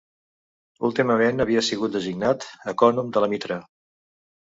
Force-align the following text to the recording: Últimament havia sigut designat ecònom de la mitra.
Últimament 0.89 1.45
havia 1.45 1.63
sigut 1.69 1.95
designat 1.99 2.51
ecònom 2.75 3.15
de 3.19 3.27
la 3.27 3.33
mitra. 3.37 3.63